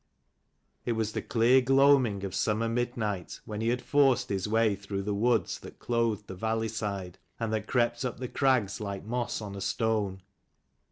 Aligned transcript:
It 0.83 0.93
was 0.93 1.11
the 1.11 1.21
clear 1.21 1.61
gloaming 1.61 2.23
of 2.23 2.33
summer 2.33 2.67
mid 2.67 2.97
night 2.97 3.39
when 3.45 3.61
he 3.61 3.69
had 3.69 3.83
forced 3.83 4.29
his 4.29 4.47
way 4.47 4.75
through 4.75 5.03
the 5.03 5.13
woods 5.13 5.59
that 5.59 5.77
clothed 5.77 6.25
the 6.25 6.33
valley 6.33 6.69
side, 6.69 7.19
and 7.39 7.53
that 7.53 7.67
crept 7.67 8.03
up 8.03 8.17
the 8.19 8.27
crags 8.27 8.81
like 8.81 9.05
moss 9.05 9.41
on 9.43 9.55
a 9.55 9.61
stone. 9.61 10.23